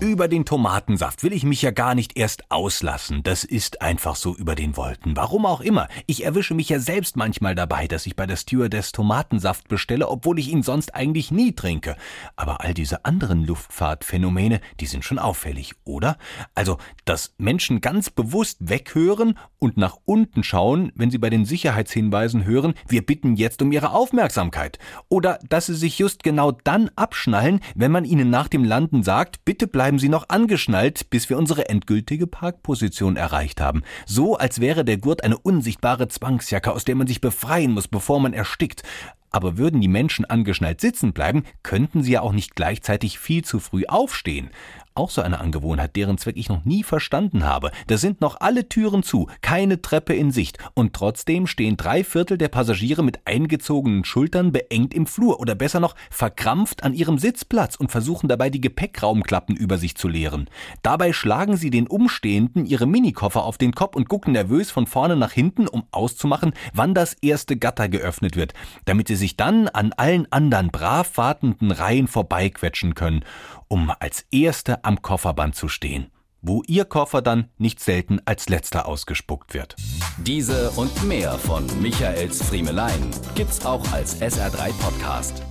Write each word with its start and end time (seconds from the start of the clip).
Über 0.00 0.28
den 0.28 0.44
Tomatensaft 0.44 1.24
will 1.24 1.32
ich 1.32 1.42
mich 1.42 1.60
ja 1.60 1.72
gar 1.72 1.96
nicht 1.96 2.16
erst 2.16 2.52
auslassen. 2.52 3.24
Das 3.24 3.42
ist 3.42 3.82
einfach 3.82 4.14
so 4.14 4.36
über 4.36 4.54
den 4.54 4.76
Wolken. 4.76 5.16
Warum 5.16 5.44
auch 5.44 5.60
immer. 5.60 5.88
Ich 6.06 6.24
erwische 6.24 6.54
mich 6.54 6.68
ja 6.68 6.78
selbst 6.78 7.16
manchmal 7.16 7.56
dabei, 7.56 7.88
dass 7.88 8.06
ich 8.06 8.14
bei 8.14 8.24
der 8.24 8.36
Stewardess 8.36 8.92
Tomatensaft 8.92 9.66
bestelle, 9.66 10.08
obwohl 10.08 10.38
ich 10.38 10.52
ihn 10.52 10.62
sonst 10.62 10.94
eigentlich 10.94 11.32
nie 11.32 11.52
trinke. 11.52 11.96
Aber 12.36 12.60
all 12.60 12.74
diese 12.74 13.04
anderen 13.04 13.44
Luftfahrtphänomene, 13.44 14.60
die 14.78 14.86
sind 14.86 15.04
schon 15.04 15.18
auffällig, 15.18 15.74
oder? 15.82 16.16
Also, 16.54 16.78
dass 17.04 17.34
Menschen 17.38 17.80
ganz 17.80 18.08
bewusst 18.08 18.58
weghören 18.60 19.36
und 19.58 19.78
nach 19.78 19.96
unten 20.04 20.44
schauen, 20.44 20.92
wenn 20.94 21.10
sie 21.10 21.18
bei 21.18 21.28
den 21.28 21.44
Sicherheitshinweisen 21.44 22.44
hören, 22.44 22.74
wir 22.86 23.04
bitten 23.04 23.34
jetzt 23.34 23.62
um 23.62 23.72
ihre 23.72 23.90
Aufmerksamkeit. 23.90 24.78
Oder 25.08 25.40
dass 25.48 25.66
sie 25.66 25.74
sich 25.74 25.98
just 25.98 26.22
genau 26.22 26.52
dann 26.52 26.88
abschnallen, 26.94 27.58
wenn 27.74 27.90
man 27.90 28.04
ihnen 28.04 28.30
nach 28.30 28.46
dem 28.46 28.62
Landen 28.62 29.02
sagt, 29.02 29.44
bitte 29.44 29.66
bleiben 29.66 29.87
bleiben 29.88 29.98
Sie 29.98 30.10
noch 30.10 30.28
angeschnallt, 30.28 31.08
bis 31.08 31.30
wir 31.30 31.38
unsere 31.38 31.70
endgültige 31.70 32.26
Parkposition 32.26 33.16
erreicht 33.16 33.58
haben. 33.58 33.84
So, 34.04 34.36
als 34.36 34.60
wäre 34.60 34.84
der 34.84 34.98
Gurt 34.98 35.24
eine 35.24 35.38
unsichtbare 35.38 36.08
Zwangsjacke, 36.08 36.70
aus 36.72 36.84
der 36.84 36.94
man 36.94 37.06
sich 37.06 37.22
befreien 37.22 37.72
muss, 37.72 37.88
bevor 37.88 38.20
man 38.20 38.34
erstickt. 38.34 38.82
Aber 39.30 39.56
würden 39.56 39.80
die 39.80 39.88
Menschen 39.88 40.26
angeschnallt 40.26 40.82
sitzen 40.82 41.14
bleiben, 41.14 41.44
könnten 41.62 42.02
sie 42.02 42.12
ja 42.12 42.20
auch 42.20 42.32
nicht 42.32 42.54
gleichzeitig 42.54 43.18
viel 43.18 43.42
zu 43.46 43.60
früh 43.60 43.86
aufstehen. 43.86 44.50
Auch 44.98 45.10
so 45.10 45.22
eine 45.22 45.38
Angewohnheit, 45.38 45.94
deren 45.94 46.18
Zweck 46.18 46.36
ich 46.36 46.48
noch 46.48 46.64
nie 46.64 46.82
verstanden 46.82 47.44
habe. 47.44 47.70
Da 47.86 47.96
sind 47.96 48.20
noch 48.20 48.40
alle 48.40 48.68
Türen 48.68 49.04
zu, 49.04 49.28
keine 49.42 49.80
Treppe 49.80 50.12
in 50.12 50.32
Sicht. 50.32 50.58
Und 50.74 50.92
trotzdem 50.92 51.46
stehen 51.46 51.76
drei 51.76 52.02
Viertel 52.02 52.36
der 52.36 52.48
Passagiere 52.48 53.04
mit 53.04 53.24
eingezogenen 53.24 54.04
Schultern 54.04 54.50
beengt 54.50 54.92
im 54.92 55.06
Flur 55.06 55.38
oder 55.38 55.54
besser 55.54 55.78
noch 55.78 55.94
verkrampft 56.10 56.82
an 56.82 56.94
ihrem 56.94 57.16
Sitzplatz 57.18 57.76
und 57.76 57.92
versuchen 57.92 58.26
dabei 58.28 58.50
die 58.50 58.60
Gepäckraumklappen 58.60 59.54
über 59.54 59.78
sich 59.78 59.94
zu 59.94 60.08
leeren. 60.08 60.50
Dabei 60.82 61.12
schlagen 61.12 61.56
sie 61.56 61.70
den 61.70 61.86
Umstehenden 61.86 62.66
ihre 62.66 62.86
Minikoffer 62.86 63.44
auf 63.44 63.56
den 63.56 63.74
Kopf 63.74 63.94
und 63.94 64.08
gucken 64.08 64.32
nervös 64.32 64.72
von 64.72 64.88
vorne 64.88 65.14
nach 65.14 65.30
hinten, 65.30 65.68
um 65.68 65.84
auszumachen, 65.92 66.54
wann 66.74 66.94
das 66.94 67.14
erste 67.14 67.56
Gatter 67.56 67.88
geöffnet 67.88 68.34
wird, 68.34 68.52
damit 68.84 69.06
sie 69.06 69.14
sich 69.14 69.36
dann 69.36 69.68
an 69.68 69.92
allen 69.92 70.26
anderen 70.32 70.72
brav 70.72 71.16
wartenden 71.16 71.70
Reihen 71.70 72.08
vorbeiquetschen 72.08 72.96
können, 72.96 73.24
um 73.68 73.92
als 74.00 74.26
Erste 74.32 74.84
am 74.88 75.02
Kofferband 75.02 75.54
zu 75.54 75.68
stehen, 75.68 76.10
wo 76.40 76.62
ihr 76.66 76.86
Koffer 76.86 77.20
dann 77.20 77.50
nicht 77.58 77.78
selten 77.78 78.20
als 78.24 78.48
letzter 78.48 78.86
ausgespuckt 78.86 79.52
wird. 79.52 79.76
Diese 80.16 80.70
und 80.70 81.04
mehr 81.04 81.32
von 81.32 81.66
Michaels 81.82 82.42
Friemelein 82.42 83.10
gibt's 83.34 83.66
auch 83.66 83.86
als 83.92 84.22
SR3 84.22 84.72
Podcast. 84.80 85.42